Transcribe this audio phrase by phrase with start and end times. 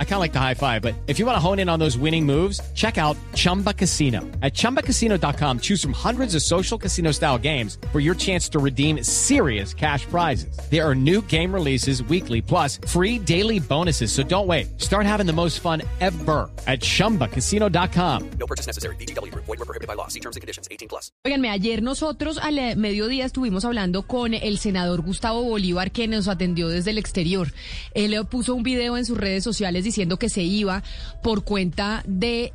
[0.00, 1.78] I kind of like the high five, but if you want to hone in on
[1.78, 4.22] those winning moves, check out Chumba Casino.
[4.42, 9.04] At ChumbaCasino.com, choose from hundreds of social casino style games for your chance to redeem
[9.04, 10.58] serious cash prizes.
[10.68, 14.10] There are new game releases weekly, plus free daily bonuses.
[14.10, 14.80] So don't wait.
[14.80, 18.30] Start having the most fun ever at ChumbaCasino.com.
[18.40, 18.96] No purchase necessary.
[18.96, 19.32] BGW.
[19.34, 20.08] Void were prohibited by law.
[20.08, 20.66] See terms and conditions.
[20.72, 21.12] 18 plus.
[21.24, 26.26] Oiganme, ayer nosotros al eh, mediodía estuvimos hablando con el senador Gustavo Bolívar que nos
[26.26, 27.52] atendió desde el exterior
[27.94, 30.82] él eh, puso un video en sus redes sociales diciendo que se iba
[31.22, 32.52] por cuenta de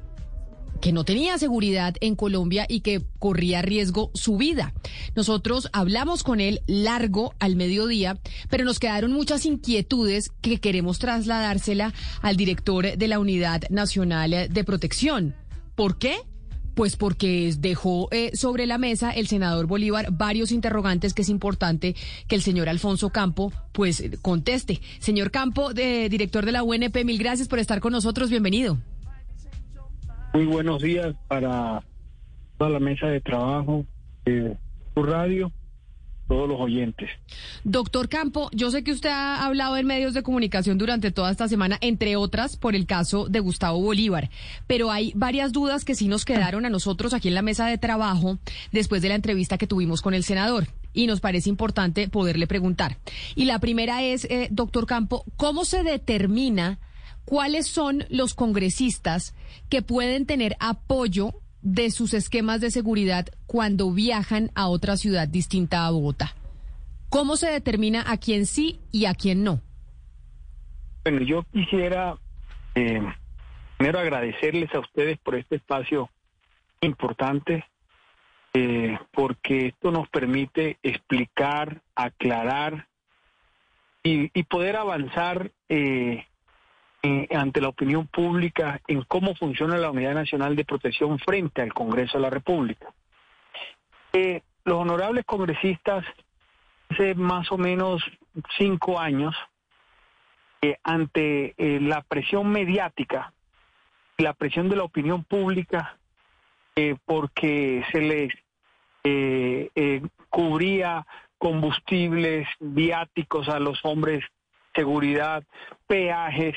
[0.83, 4.73] que no tenía seguridad en Colombia y que corría riesgo su vida.
[5.15, 8.19] Nosotros hablamos con él largo al mediodía,
[8.49, 14.63] pero nos quedaron muchas inquietudes que queremos trasladársela al director de la Unidad Nacional de
[14.65, 15.35] Protección.
[15.75, 16.17] ¿Por qué?
[16.75, 21.95] Pues porque dejó eh, sobre la mesa el senador Bolívar varios interrogantes que es importante
[22.27, 24.79] que el señor Alfonso Campo pues conteste.
[24.99, 28.29] Señor Campo, de, director de la UNP, mil gracias por estar con nosotros.
[28.29, 28.77] Bienvenido.
[30.33, 31.83] Muy buenos días para
[32.57, 33.85] toda la mesa de trabajo
[34.23, 35.51] tu radio
[36.27, 37.09] todos los oyentes.
[37.63, 41.47] Doctor Campo, yo sé que usted ha hablado en medios de comunicación durante toda esta
[41.47, 44.29] semana, entre otras por el caso de Gustavo Bolívar,
[44.67, 47.77] pero hay varias dudas que sí nos quedaron a nosotros aquí en la mesa de
[47.77, 48.39] trabajo
[48.71, 52.97] después de la entrevista que tuvimos con el senador y nos parece importante poderle preguntar.
[53.35, 56.79] Y la primera es, eh, doctor Campo, ¿cómo se determina
[57.25, 59.33] cuáles son los congresistas
[59.69, 61.33] que pueden tener apoyo
[61.63, 66.35] de sus esquemas de seguridad cuando viajan a otra ciudad distinta a Bogotá?
[67.09, 69.61] ¿Cómo se determina a quién sí y a quién no?
[71.03, 72.15] Bueno, yo quisiera
[72.75, 73.01] eh,
[73.77, 76.09] primero agradecerles a ustedes por este espacio
[76.81, 77.65] importante,
[78.53, 82.87] eh, porque esto nos permite explicar, aclarar
[84.03, 86.25] y, poder avanzar eh,
[87.05, 91.73] eh, ante la opinión pública en cómo funciona la Unidad Nacional de Protección frente al
[91.73, 92.93] Congreso de la República.
[94.13, 96.05] Eh, los honorables congresistas,
[96.87, 98.01] hace más o menos
[98.57, 99.35] cinco años,
[100.61, 103.33] eh, ante la presión mediática
[104.17, 105.97] la presión de la opinión pública,
[107.03, 108.33] porque se les
[110.29, 111.05] cubría
[111.37, 114.23] combustibles, viáticos a los hombres,
[114.73, 115.43] seguridad,
[115.87, 116.55] peajes,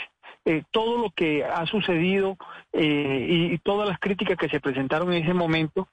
[0.49, 2.37] eh, todo lo que ha sucedido
[2.73, 5.89] eh, y, todas las críticas que se presentaron en ese momento,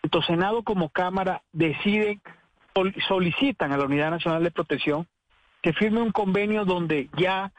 [0.00, 2.20] tanto Senado como Cámara deciden,
[3.08, 5.08] solicitan a la Unidad Nacional de Protección
[5.62, 7.50] que firme un convenio donde ya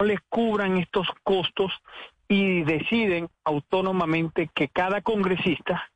[0.00, 1.70] no les cubran estos costos
[2.26, 5.90] y deciden autónomamente que cada congresista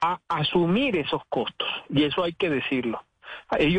[0.00, 1.68] a asumir esos costos.
[1.90, 3.04] Y eso hay que decirlo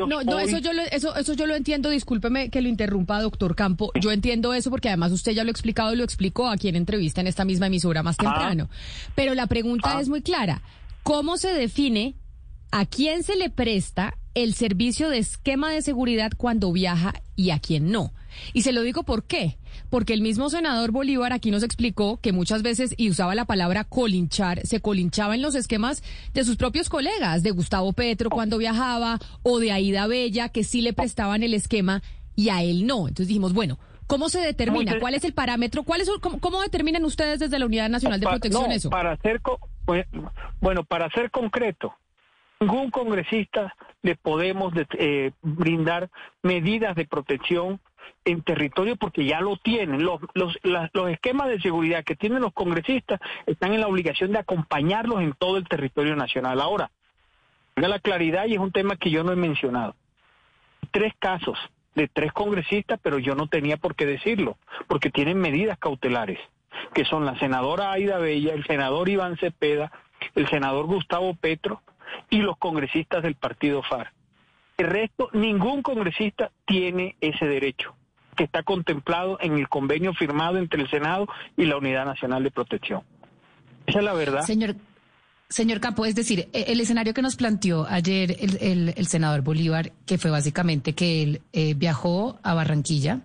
[0.08, 1.90] no, no, eso yo lo, eso, eso yo lo entiendo.
[1.90, 3.92] Discúlpeme que lo interrumpa, doctor Campo.
[4.00, 6.76] Yo entiendo eso porque además usted ya lo ha explicado y lo explicó aquí en
[6.76, 8.24] entrevista en esta misma emisora más ah.
[8.24, 8.70] temprano.
[9.16, 10.02] Pero la pregunta ah.
[10.02, 10.62] es muy clara.
[11.04, 12.16] ¿Cómo se define
[12.72, 17.60] a quién se le presta el servicio de esquema de seguridad cuando viaja y a
[17.60, 18.12] quién no?
[18.54, 19.58] Y se lo digo por qué.
[19.90, 23.84] Porque el mismo senador Bolívar aquí nos explicó que muchas veces, y usaba la palabra
[23.84, 29.20] colinchar, se colinchaba en los esquemas de sus propios colegas, de Gustavo Petro cuando viajaba,
[29.44, 32.02] o de Aida Bella, que sí le prestaban el esquema
[32.36, 33.08] y a él no.
[33.08, 33.80] Entonces dijimos, bueno,
[34.10, 34.98] ¿Cómo se determina?
[35.00, 35.84] ¿Cuál es el parámetro?
[35.84, 38.90] ¿Cuál es, cómo, determinan ustedes desde la Unidad Nacional de Protección eso?
[38.90, 39.40] Para ser,
[40.60, 41.94] bueno, para ser concreto,
[42.60, 46.10] ningún congresista le podemos eh, brindar
[46.42, 47.80] medidas de protección
[48.26, 50.04] en territorio porque ya lo tienen.
[50.04, 54.40] Los, los, los esquemas de seguridad que tienen los congresistas están en la obligación de
[54.40, 56.62] acompañarlos en todo el territorio nacional.
[56.62, 56.92] Ahora,
[57.74, 59.96] tenga la claridad y es un tema que yo no he mencionado.
[60.92, 61.58] Tres casos
[61.96, 66.40] de tres congresistas, pero yo no tenía por qué decirlo, porque tienen medidas cautelares,
[66.94, 69.92] que son la senadora Aida Bella, el senador Iván Cepeda,
[70.36, 71.82] el senador Gustavo Petro
[72.30, 74.12] y los congresistas del partido FAR.
[74.78, 77.96] El resto, ningún congresista tiene ese derecho
[78.40, 81.28] que está contemplado en el convenio firmado entre el Senado
[81.58, 83.02] y la Unidad Nacional de Protección.
[83.86, 84.44] Esa es la verdad.
[84.44, 84.78] Señor,
[85.50, 90.18] señor Campo, es decir, e, el escenario que nos planteó ayer el, senador Bolívar, que
[90.18, 93.20] fue básicamente que él eh, viajó a Barranquilla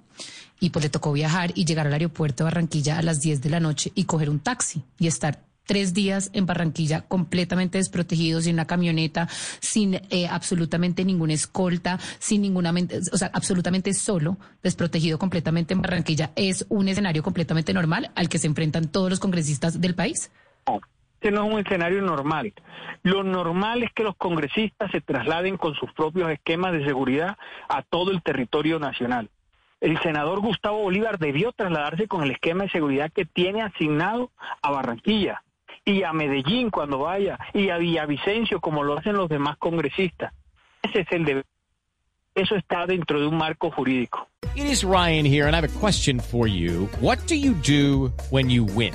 [0.58, 3.50] y pues le tocó viajar y llegar al aeropuerto de Barranquilla a las 10 de
[3.50, 8.55] la noche y coger un taxi y estar tres días en Barranquilla completamente desprotegidos, sin
[8.55, 9.28] una camioneta,
[9.61, 12.72] sin eh, absolutamente ninguna escolta, sin ninguna,
[13.12, 18.38] o sea, absolutamente solo, desprotegido completamente en Barranquilla, ¿es un escenario completamente normal al que
[18.38, 20.31] se enfrentan todos los congresistas del país?
[21.25, 22.52] este no es un escenario normal.
[23.02, 27.81] Lo normal es que los congresistas se trasladen con sus propios esquemas de seguridad a
[27.81, 29.31] todo el territorio nacional.
[29.81, 34.70] El senador Gustavo Bolívar debió trasladarse con el esquema de seguridad que tiene asignado a
[34.70, 35.43] Barranquilla
[35.84, 40.32] y a Medellín cuando vaya y a Villavicencio como lo hacen los demás congresistas.
[40.82, 41.44] Ese es el deber.
[42.34, 44.28] Eso está dentro de un marco jurídico.
[44.56, 46.88] It is Ryan here, and I have a question for you.
[47.00, 48.94] What do you do when you win?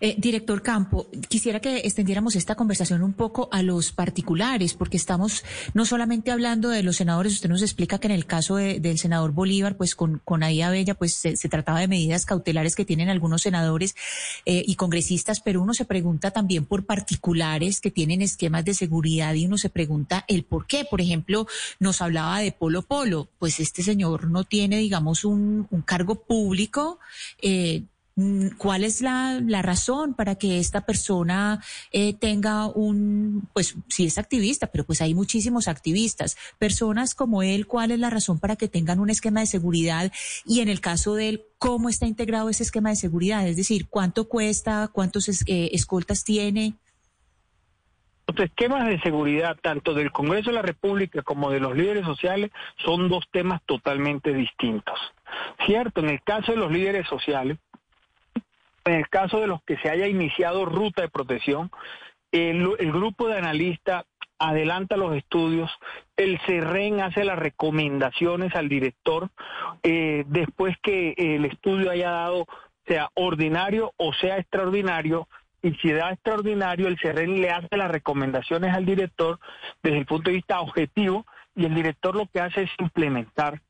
[0.00, 5.44] Eh, director Campo, quisiera que extendiéramos esta conversación un poco a los particulares, porque estamos
[5.74, 8.98] no solamente hablando de los senadores, usted nos explica que en el caso de- del
[8.98, 13.08] senador Bolívar, pues con, con Aida Bella, pues se, trataba de medidas cautelares que tienen
[13.08, 13.94] algunos senadores
[14.46, 19.34] eh, y congresistas, pero uno se pregunta también por particulares que tienen esquemas de seguridad
[19.34, 20.84] y uno se pregunta el por qué.
[20.84, 21.46] Por ejemplo,
[21.80, 26.98] nos hablaba de Polo Polo, pues este señor no tiene, digamos, un, un cargo público.
[27.42, 27.84] eh,
[28.58, 34.18] ¿Cuál es la, la razón para que esta persona eh, tenga un, pues sí es
[34.18, 38.68] activista, pero pues hay muchísimos activistas, personas como él, ¿cuál es la razón para que
[38.68, 40.12] tengan un esquema de seguridad?
[40.46, 43.48] Y en el caso de él, ¿cómo está integrado ese esquema de seguridad?
[43.48, 44.88] Es decir, ¿cuánto cuesta?
[44.92, 46.74] ¿Cuántos eh, escoltas tiene?
[48.28, 52.52] Los esquemas de seguridad, tanto del Congreso de la República como de los líderes sociales,
[52.84, 54.98] son dos temas totalmente distintos.
[55.66, 57.58] Cierto, en el caso de los líderes sociales,
[58.84, 61.70] en el caso de los que se haya iniciado ruta de protección,
[62.32, 64.04] el, grupo de analistas
[64.38, 65.70] adelanta los estudios,
[66.16, 69.30] el CERREN hace las recomendaciones al director
[69.82, 72.46] eh, después que el estudio haya dado,
[72.86, 75.28] sea ordinario o sea extraordinario,
[75.62, 79.38] y si da extraordinario, el CERREN le hace las recomendaciones al director
[79.82, 81.24] desde el punto de vista objetivo,
[81.56, 83.60] y el director lo que hace es implementar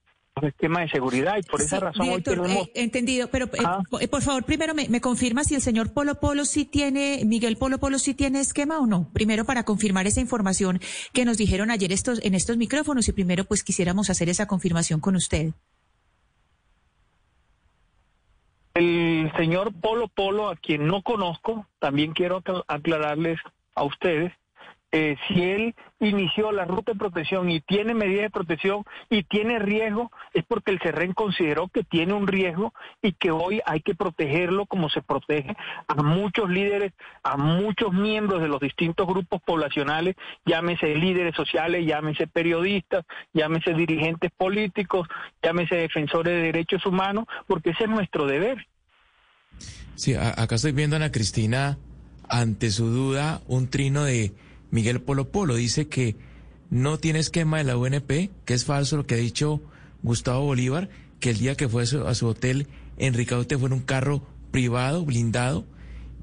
[0.41, 2.67] los esquemas de seguridad, y por esa razón director, hoy tenemos...
[2.69, 3.79] eh, entendido, pero eh, Ah.
[4.01, 7.57] eh, por favor, primero me, me confirma si el señor Polo Polo sí tiene, Miguel
[7.57, 9.09] Polo Polo sí tiene esquema o no.
[9.13, 10.81] Primero para confirmar esa información
[11.13, 14.99] que nos dijeron ayer estos, en estos micrófonos y primero pues quisiéramos hacer esa confirmación
[15.01, 15.53] con usted.
[18.75, 23.39] El señor Polo Polo, a quien no conozco, también quiero acla- aclararles
[23.77, 24.33] a ustedes,
[24.97, 29.59] eh, si él inició la ruta de protección y tiene medidas de protección y tiene
[29.59, 33.97] riesgo, es porque el CERREN consideró que tiene un riesgo y que hoy hay que
[33.97, 35.57] protegerlo como se protege
[35.89, 36.93] a muchos líderes,
[37.25, 40.15] a muchos miembros de los distintos grupos poblacionales,
[40.47, 45.09] llámese líderes sociales, llámese periodistas, llámese dirigentes políticos,
[45.43, 48.65] llámese defensores de derechos humanos, porque ese es nuestro deber.
[49.97, 51.79] Sí, acá estoy viendo a Ana Cristina
[52.29, 54.33] ante su duda un trino de
[54.75, 55.55] Miguel Polo Polo.
[55.55, 56.17] Dice que
[56.69, 59.63] no tiene esquema de la UNP, que es falso lo que ha dicho
[60.03, 60.91] Gustavo Bolívar,
[61.21, 62.67] que el día que fue a su, a su hotel
[62.99, 65.65] en Ricaute fue en un carro privado, blindado,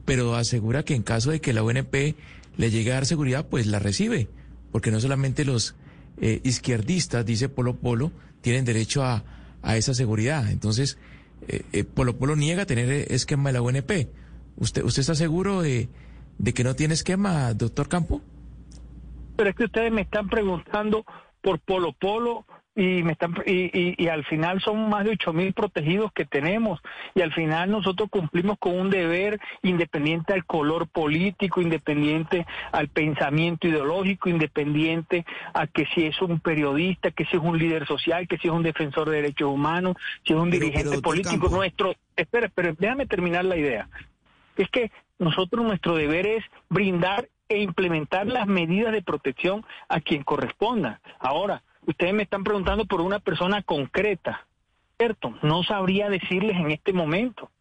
[0.03, 2.17] pero asegura que en caso de que la UNP
[2.57, 4.27] le llegue a dar seguridad, pues la recibe,
[4.73, 5.75] porque no solamente los
[6.19, 8.11] eh, izquierdistas, dice Polo Polo,
[8.41, 9.23] tienen derecho a,
[9.63, 10.51] esa seguridad.
[10.51, 10.97] Entonces,
[11.47, 14.09] eh, eh, Polo Polo niega tener esquema de la UNP.
[14.57, 15.87] ¿Usted, usted está seguro de,
[16.37, 18.21] de que no tiene esquema, doctor Campo?
[19.35, 21.05] Pero es que ustedes me están preguntando
[21.41, 25.33] por Polo Polo y me están y, y- y al final son más de ocho
[25.33, 26.79] mil protegidos que tenemos
[27.13, 33.67] y al final nosotros cumplimos con un deber independiente al color político, independiente al pensamiento
[33.67, 38.37] ideológico, independiente a que si es un periodista, que si es un líder social, que
[38.37, 41.55] si es un defensor de derechos humanos, si es un Pero- dirigente pero, político Campo.
[41.57, 41.93] nuestro.
[42.15, 43.89] Espera, pero déjame terminar la idea
[44.55, 50.23] es que nosotros nuestro deber es brindar e implementar las medidas de protección a quien
[50.23, 51.01] corresponda.
[51.19, 54.47] Ahora, ustedes me están preguntando por una persona concreta,
[54.97, 55.33] ¿cierto?
[55.41, 57.51] No sabría decirles en este momento,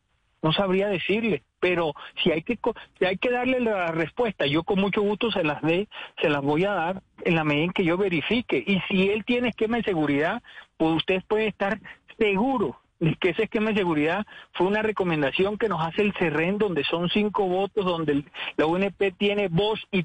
[0.43, 1.93] no sabría decirles, pero
[2.23, 2.59] si hay que
[2.99, 5.89] si hay que darle la respuesta, yo con mucho gusto se las dé,
[6.23, 8.63] se las voy a dar en la medida en que yo verifique.
[8.65, 10.43] Y si él tiene esquema de seguridad,
[10.77, 11.81] pues ustedes pueden estar
[12.17, 12.80] seguros de
[13.21, 17.09] que ese esquema de seguridad fue una recomendación que nos hace el CERREN, donde son
[17.09, 18.25] cinco votos, donde el-
[18.57, 20.05] la UNP tiene voz y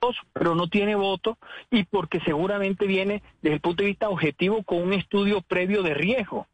[0.00, 1.36] voz, pero no tiene voto,
[1.70, 5.94] y porque seguramente viene desde el punto de vista objetivo con un estudio previo de
[5.94, 6.46] riesgo.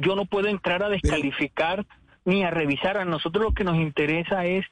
[0.00, 1.86] Yo no puedo entrar a descalificar
[2.24, 2.98] ni a revisar.
[2.98, 4.66] A nosotros lo que nos interesa es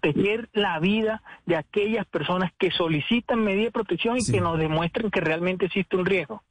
[0.00, 4.32] proteger la vida de aquellas personas que solicitan medida de protección y Sí.
[4.32, 6.42] que nos demuestren que realmente existe un riesgo.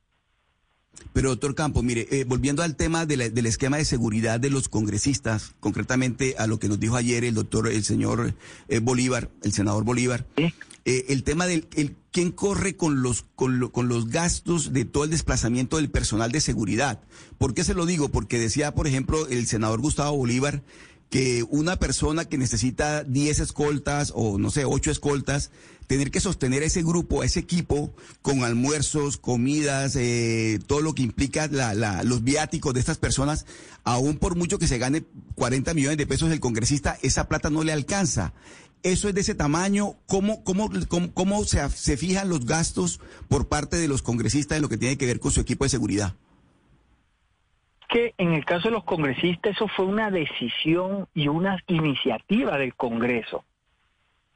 [1.14, 4.50] Pero doctor Campo, mire, eh, volviendo al tema de la- del esquema de seguridad de
[4.50, 8.36] los congresistas, concretamente a lo que nos dijo ayer el doctor, el señor
[8.68, 10.54] eh, Bolívar, el senador Bolívar, ¿sí?
[10.86, 14.86] eh, el tema del el, quién corre con los con, lo- con los gastos de
[14.86, 17.02] todo el desplazamiento del personal de seguridad.
[17.38, 18.10] ¿Por qué se lo digo?
[18.10, 20.62] Porque decía, por ejemplo, el senador Gustavo Bolívar
[21.10, 25.50] que una persona que necesita 10 escoltas o no sé, 8 escoltas,
[25.88, 30.94] tener que sostener a ese grupo, a ese equipo, con almuerzos, comidas, eh, todo lo
[30.94, 33.48] que implica la, la- los viáticos de estas personas,
[33.84, 37.64] aún por mucho que se gane 40 millones de pesos el congresista, esa plata no
[37.64, 38.34] le alcanza.
[38.84, 39.96] Eso es de ese tamaño.
[40.06, 44.62] ¿Cómo, cómo, cómo, cómo se, se fijan los gastos por parte de los congresistas en
[44.62, 46.16] lo que tiene que ver con su equipo de seguridad?
[47.90, 52.76] Que en el caso de los congresistas eso fue una decisión y una iniciativa del
[52.76, 53.44] Congreso.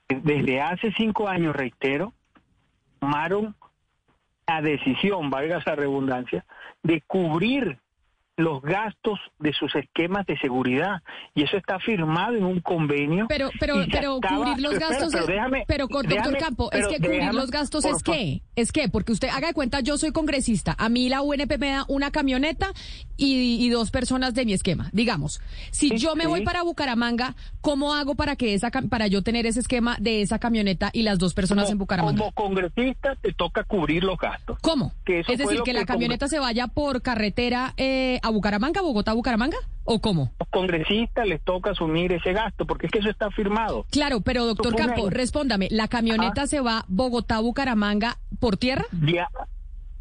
[0.09, 2.13] Desde hace cinco años, reitero,
[2.99, 3.55] tomaron
[4.47, 6.45] la decisión, valga esa redundancia,
[6.81, 7.77] de cubrir
[8.35, 11.03] los gastos de sus esquemas de seguridad
[11.35, 13.27] y eso está firmado en un convenio.
[13.29, 17.33] Pero, pero, pero cubrir los gastos, pero déjame- pero déjame- Campo, es pero que cubrir
[17.33, 20.89] los gastos es qué, es que, porque usted haga de cuenta, yo soy congresista, a
[20.89, 22.71] mí la UNP me da una camioneta
[23.17, 25.39] y, y dos personas de mi esquema, digamos.
[25.71, 29.45] Si Sí, yo me voy para Bucaramanga, ¿cómo hago para que esa, para yo tener
[29.45, 32.17] ese esquema de esa camioneta y las dos personas Como- en Bucaramanga?
[32.17, 34.57] Como congresista te toca cubrir los gastos.
[34.61, 34.91] ¿Cómo?
[35.05, 38.81] que eso es decir, que que la camioneta se vaya por carretera eh, a Bucaramanga,
[38.81, 40.31] Bogotá, Bucaramanga, ¿o cómo?
[40.39, 43.85] los congresistas les toca asumir ese gasto, porque es que eso está firmado.
[43.91, 48.85] Claro, pero doctor Campo, respóndame, ¿la camioneta se va Bogotá, Bucaramanga por tierra?
[49.05, 49.27] Ya,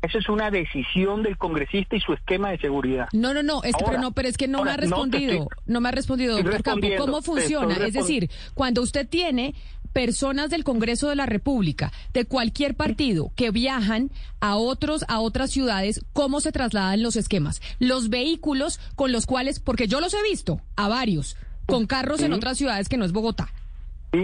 [0.03, 3.09] eso es una decisión del congresista y su esquema de seguridad.
[3.13, 4.81] No, no, no, es que, Ahora, pero no, pero es que no me ha no
[4.81, 7.75] respondido, no, estoy- me ha respondido, doctor Campo, ¿cómo funciona?
[7.87, 9.55] Es decir, cuando usted tiene
[9.93, 15.51] personas del Congreso de la República, de cualquier partido, que viajan a otros, a otras
[15.51, 17.61] ciudades, ¿cómo se trasladan los esquemas?
[17.79, 22.33] Los vehículos con los cuales, porque yo los he visto, a varios, con carros en
[22.33, 23.49] otras ciudades que no es Bogotá.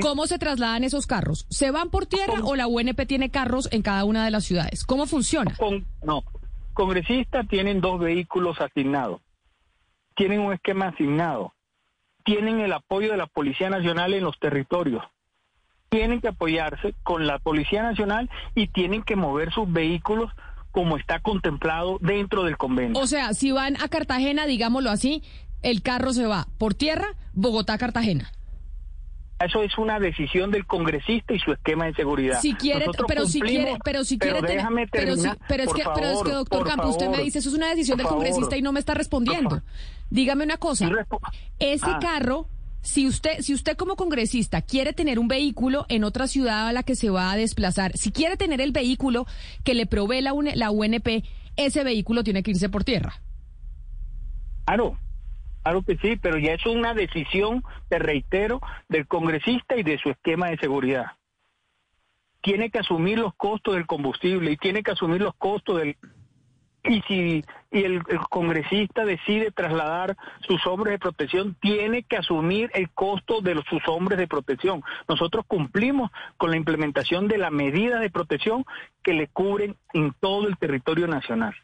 [0.03, 1.47] ¿Cómo se trasladan esos carros?
[1.49, 4.85] ¿Se van por tierra o la UNP tiene carros en cada una de las ciudades?
[4.85, 5.57] ¿Cómo funciona?
[6.03, 6.25] No,
[6.75, 9.23] congresistas tienen dos vehículos asignados,
[10.15, 11.55] tienen un esquema asignado,
[12.23, 15.03] tienen el apoyo de la Policía Nacional en los territorios,
[15.91, 20.31] tienen que apoyarse con la Policía Nacional y tienen que mover sus vehículos
[20.71, 23.01] como está contemplado dentro del convenio.
[23.01, 25.23] O sea, si van a Cartagena, digámoslo así,
[25.63, 28.31] el carro se va por tierra, Bogotá-Cartagena.
[29.41, 32.41] Eso es una decisión del congresista y su esquema de seguridad.
[32.41, 35.85] Si quiere, Nosotros pero si quiere, pero si quiere déjame pero si- pero es que,
[35.95, 38.57] pero es que doctor por Campo, usted me dice, eso es una decisión del congresista
[38.57, 39.63] y no me está respondiendo.
[40.11, 40.91] Dígame una cosa.
[41.61, 41.99] Ese Ah.
[42.01, 42.49] carro,
[42.81, 46.83] si usted, si usted como congresista quiere tener un vehículo en otra ciudad a la
[46.83, 49.27] que se va a desplazar, si quiere tener el vehículo
[49.65, 51.25] que le provee la, UN la UNP,
[51.57, 53.21] ese vehículo tiene que irse por tierra.
[54.65, 54.99] Claro,
[55.63, 60.11] claro que sí, pero ya es una decisión, te reitero, del congresista y de su
[60.11, 61.07] esquema de seguridad.
[62.43, 65.97] Tiene que asumir los costos del combustible y tiene que asumir los costos del...
[66.85, 70.17] Y si y el, congresista decide trasladar
[70.47, 74.83] sus hombres de protección, tiene que asumir el costo de sus hombres de protección.
[75.07, 78.65] Nosotros cumplimos con la implementación de las medidas de protección
[79.03, 81.55] que le cubren en todo el territorio nacional.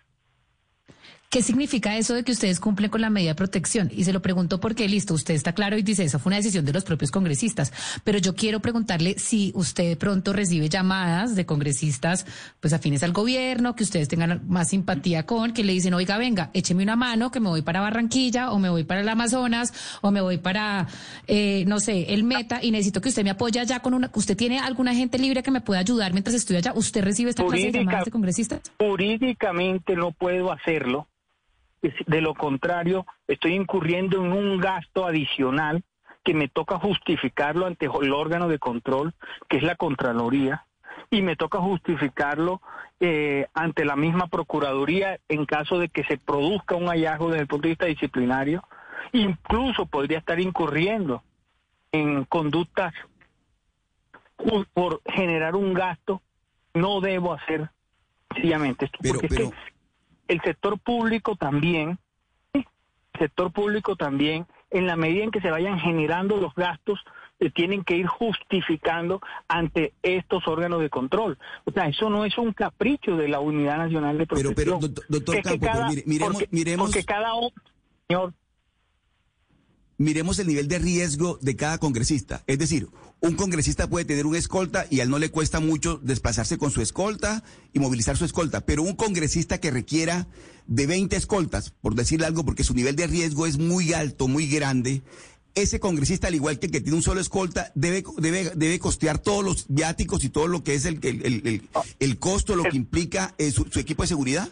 [1.35, 3.91] ¿Qué significa eso de que ustedes cumplen con la medida de protección?
[3.93, 6.65] Y se lo pregunto porque, listo, usted está claro y dice, esa fue una decisión
[6.65, 7.73] de los propios congresistas.
[8.05, 12.25] Pero yo quiero preguntarle si usted de pronto recibe llamadas de congresistas,
[12.61, 16.51] pues afines al gobierno, que ustedes tengan más simpatía con, que le dicen, oiga, venga,
[16.55, 20.13] écheme una mano, que me voy para Barranquilla, o me voy para el Amazonas, o
[20.13, 20.87] me voy para,
[21.27, 24.37] eh, no sé, el Meta, y necesito que usted me apoye allá con una, usted
[24.37, 26.73] tiene alguna gente libre que me pueda ayudar mientras estoy allá.
[26.77, 28.61] ¿Usted recibe esta clase de llamadas de congresistas?
[28.79, 31.09] jurídicamente no puedo hacerlo.
[32.07, 35.83] De lo contrario, estoy incurriendo en un gasto adicional
[36.23, 39.15] que me toca justificarlo ante el órgano de control,
[39.49, 40.65] que es la Contraloría,
[41.11, 42.63] y me toca justificarlo
[43.01, 47.47] eh, ante la misma Procuraduría en caso de que se produzca un hallazgo desde el
[47.49, 48.65] punto de vista disciplinario.
[49.13, 51.23] Incluso podría estar incurriendo
[51.93, 52.95] en conductas
[54.73, 56.23] por generar un gasto.
[56.73, 57.69] No debo hacer
[58.33, 59.74] sencillamente esto, Pero- porque pero- es que
[60.29, 61.99] el sector público también,
[62.53, 62.65] el
[63.19, 66.99] sector público también, en la medida en que se vayan generando los gastos,
[67.39, 71.37] se tienen que ir justificando ante estos órganos de control.
[71.65, 74.55] O sea, eso no es un capricho de la Unidad Nacional de Pero- Protección.
[74.55, 77.31] pero, doctor- doctor Campo, pero mire- miremos- porque, miremos- porque cada,
[78.09, 78.33] señor,
[79.99, 82.43] miremos el nivel de riesgo de cada congresista.
[82.47, 82.89] Es decir,
[83.21, 86.71] un congresista puede tener un escolta y a él no le cuesta mucho desplazarse con
[86.71, 90.27] su escolta y movilizar su escolta, pero un congresista que requiera
[90.67, 94.47] de 20 escoltas, por decirle algo, porque su nivel de riesgo es muy alto, muy
[94.47, 95.03] grande,
[95.55, 99.19] ese congresista, al igual que el que tiene un solo escolta, debe, debe, debe costear
[99.19, 101.63] todos los viáticos y todo lo que es el, el,
[102.01, 104.49] el, costo, lo que implica eh, su equipo de seguridad.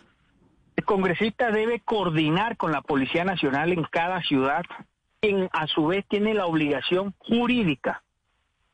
[0.76, 4.62] El congresista debe coordinar con la Policía Nacional en cada ciudad,
[5.22, 8.02] quien a su vez tiene la obligación jurídica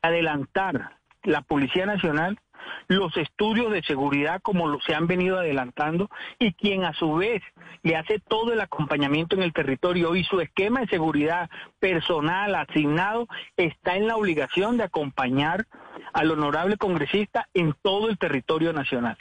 [0.01, 2.39] de adelantar la Policía Nacional
[2.87, 7.43] los estudios de seguridad como lo, se han venido adelantando y quien a su vez
[7.83, 13.27] le hace todo el acompañamiento en el territorio y su esquema de seguridad personal asignado
[13.55, 15.67] está en la obligación de acompañar
[16.13, 19.17] al honorable congresista en todo el territorio nacional.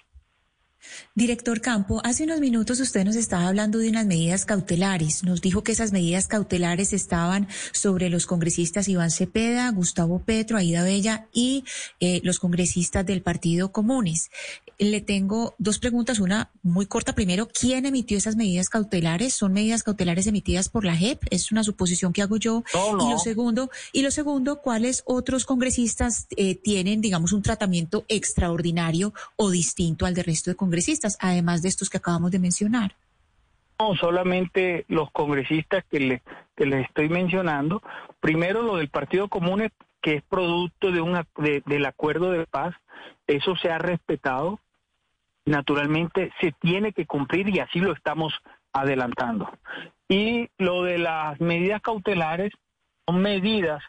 [1.14, 5.24] Director Campo, hace unos minutos usted nos estaba hablando de unas medidas cautelares.
[5.24, 10.82] Nos dijo que esas medidas cautelares estaban sobre los congresistas Iván Cepeda, Gustavo Petro, Aida
[10.82, 11.64] Bella y
[12.00, 14.30] eh, los congresistas del Partido Comunes.
[14.78, 16.20] Le tengo dos preguntas.
[16.20, 17.14] Una muy corta.
[17.14, 19.34] Primero, ¿quién emitió esas medidas cautelares?
[19.34, 21.20] ¿Son medidas cautelares emitidas por la JEP?
[21.30, 22.62] Es una suposición que hago yo.
[22.72, 23.08] No, no.
[23.08, 29.12] Y lo segundo, y lo segundo, ¿cuáles otros congresistas eh, tienen, digamos, un tratamiento extraordinario
[29.34, 30.67] o distinto al del resto de congresistas,
[31.20, 32.94] además de estos que acabamos de mencionar?
[33.78, 36.22] No, solamente los congresistas que, le,
[36.56, 37.82] les estoy mencionando.
[38.20, 39.68] Primero lo del Partido Común,
[40.00, 42.74] que es producto de un, de, del acuerdo de paz.
[43.26, 44.60] Eso se ha respetado
[45.48, 48.32] naturalmente se tiene que cumplir y así lo estamos
[48.72, 49.50] adelantando.
[50.08, 52.52] Y lo de las medidas cautelares
[53.06, 53.82] son medidas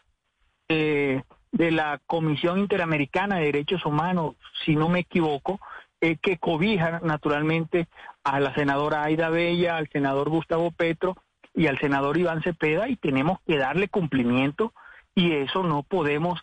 [0.68, 1.22] eh,
[1.52, 5.60] de la Comisión Interamericana de Derechos Humanos, si no me equivoco,
[6.00, 7.88] eh, que cobijan naturalmente
[8.24, 11.16] a la senadora Aida Bella, al senador Gustavo Petro
[11.54, 14.72] y al senador Iván Cepeda y tenemos que darle cumplimiento
[15.14, 16.40] y eso no podemos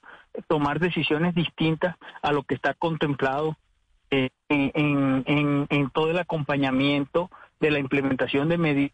[0.47, 3.55] tomar decisiones distintas a lo que está contemplado
[4.11, 8.91] eh, en, en, en, todo el acompañamiento de la implementación de medidas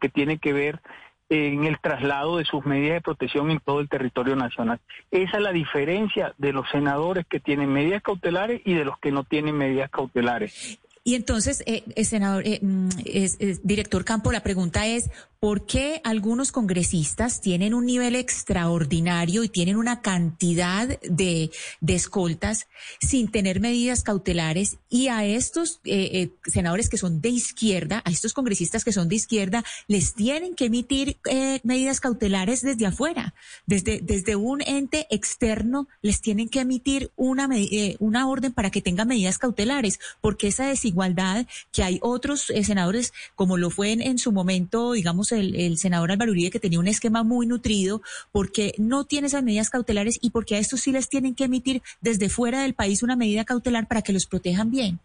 [0.00, 0.80] que tiene que ver
[1.28, 4.80] en el traslado de sus medidas de protección en todo el territorio nacional.
[5.10, 9.10] Esa es la diferencia de los senadores que tienen medidas cautelares y de los que
[9.10, 10.78] no tienen medidas cautelares.
[11.06, 12.60] Y entonces, eh, senador, eh,
[13.04, 15.08] es, director Campo, la pregunta es,
[15.40, 22.66] ¿por qué algunos congresistas tienen un nivel extraordinario y tienen una cantidad de, de escoltas
[23.00, 28.10] sin tener medidas cautelares y a estos eh, eh, senadores que son de izquierda, a
[28.10, 33.34] estos congresistas que son de izquierda, les tienen que emitir eh, medidas cautelares desde afuera,
[33.66, 38.82] desde, desde un ente externo les tienen que emitir una, eh, una orden para que
[38.82, 44.00] tengan medidas cautelares, porque esa desigualdad que hay otros eh, senadores, como lo fue en,
[44.00, 48.72] en su momento, digamos, el, senador Álvaro Uribe, que tenía un esquema muy nutrido, porque
[48.78, 52.28] no tiene esas medidas cautelares y porque a estos sí les tienen que emitir desde
[52.28, 54.98] fuera del país una medida cautelar para que los protejan bien.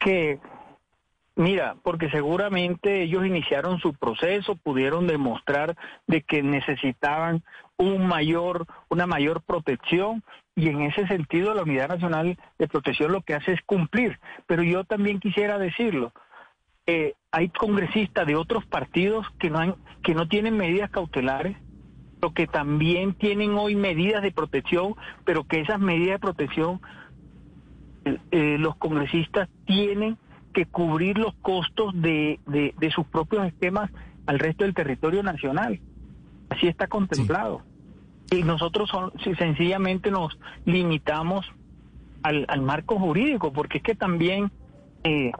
[0.00, 0.38] Que,
[1.36, 7.42] mira, porque seguramente ellos iniciaron su proceso, pudieron demostrar de que necesitaban
[7.78, 10.22] un mayor, una mayor protección
[10.58, 14.18] y en ese sentido la Unidad Nacional de Protección lo que hace es cumplir.
[14.46, 16.12] Pero yo también quisiera decirlo,
[16.88, 21.54] eh, hay congresistas de otros partidos que no, han, que no tienen medidas cautelares,
[22.18, 24.94] pero que también tienen hoy medidas de protección,
[25.26, 26.80] pero que esas medidas de protección
[28.06, 30.16] eh, eh, los congresistas tienen
[30.54, 33.90] que cubrir los costos de, de, de, sus propios esquemas
[34.24, 35.80] al resto del territorio nacional.
[36.48, 37.60] Así está contemplado.
[38.30, 38.38] Sí.
[38.38, 41.44] Y nosotros son, si sencillamente nos limitamos
[42.22, 44.50] al, al, marco jurídico, porque es que también
[45.04, 45.32] eh,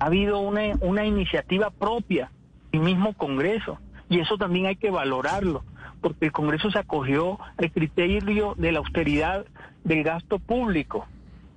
[0.00, 2.32] ha habido una, una iniciativa propia
[2.72, 5.62] del mismo Congreso y eso también hay que valorarlo
[6.00, 9.44] porque el Congreso se acogió al criterio de la austeridad
[9.84, 11.06] del gasto público.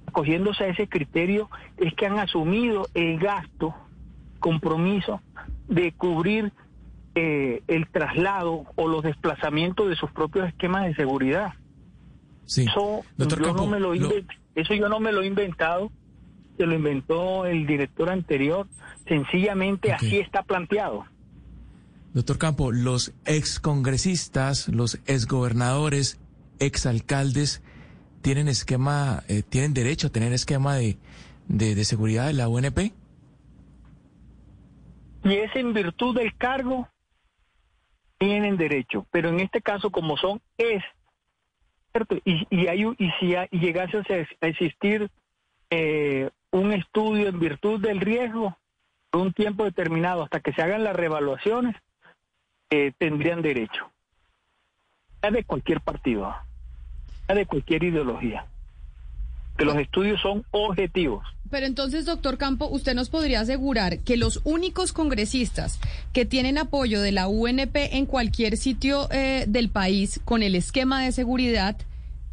[0.05, 3.73] Acogiéndose a ese criterio es que han asumido el gasto,
[4.39, 5.21] compromiso
[5.69, 6.51] de cubrir
[7.15, 11.53] eh, el traslado o los desplazamientos de sus propios esquemas de seguridad.
[12.45, 12.65] Sí.
[12.65, 14.11] Eso, Doctor yo Campo, no me lo, lo...
[14.55, 15.89] eso yo no me lo he inventado
[16.57, 18.67] se lo inventó el director anterior,
[19.07, 20.07] sencillamente okay.
[20.07, 21.05] así está planteado.
[22.13, 26.19] Doctor Campo, los excongresistas, los exgobernadores,
[26.59, 27.63] exalcaldes,
[28.21, 30.97] ¿tienen esquema, eh, tienen derecho a tener esquema de,
[31.47, 32.93] de, de seguridad de la UNP?
[35.23, 36.87] Y es en virtud del cargo,
[38.19, 40.83] tienen derecho, pero en este caso como son es,
[41.91, 42.15] ¿cierto?
[42.25, 43.97] Y, y, hay, y si hay, y llegase
[44.41, 45.09] a existir
[45.69, 48.55] eh, un estudio en virtud del riesgo
[49.09, 51.75] por un tiempo determinado hasta que se hagan las revaluaciones,
[52.69, 53.89] eh, tendrían derecho.
[55.21, 56.33] Ya de cualquier partido,
[57.27, 58.45] ya de cualquier ideología.
[59.57, 61.25] Que los estudios son objetivos.
[61.49, 65.79] Pero entonces, doctor Campo, ¿usted nos podría asegurar que los únicos congresistas
[66.13, 71.03] que tienen apoyo de la UNP en cualquier sitio eh, del país con el esquema
[71.03, 71.77] de seguridad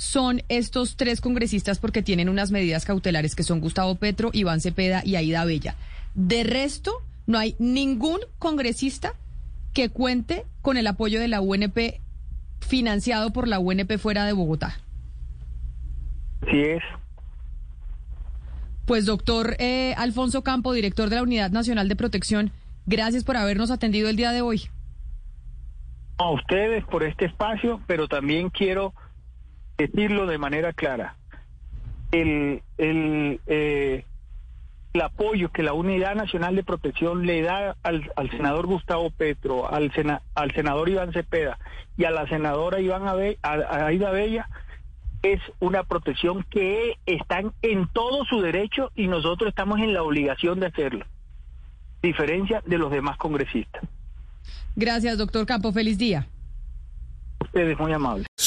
[0.00, 5.02] son estos tres congresistas porque tienen unas medidas cautelares que son Gustavo Petro, Iván Cepeda
[5.04, 5.74] y Aida Bella?
[6.14, 9.12] De resto, no hay ningún congresista
[9.74, 12.00] que cuente con el apoyo de la UNP
[12.60, 14.80] financiado por la UNP fuera de Bogotá.
[16.46, 16.82] Así es.
[18.86, 22.52] Pues doctor eh, Alfonso Campo, director de la Unidad Nacional de Protección,
[22.86, 24.62] gracias por habernos atendido el día de hoy.
[26.16, 28.94] A ustedes por este espacio, pero también quiero
[29.86, 31.16] decirlo de manera clara.
[32.12, 34.04] El, el, eh,
[34.92, 39.72] el apoyo que la Unidad Nacional de Protección le da al, al senador Gustavo Petro,
[39.72, 41.58] al, sena, al senador Iván Cepeda
[41.96, 44.48] y a la senadora Iván Abe, a, a Aida Bella
[45.22, 50.60] es una protección que están en todo su derecho y nosotros estamos en la obligación
[50.60, 51.04] de hacerlo,
[52.02, 53.82] diferencia de los demás congresistas.
[54.76, 55.72] Gracias, doctor Campo.
[55.72, 56.26] Feliz día.
[57.40, 58.29] Ustedes muy amables.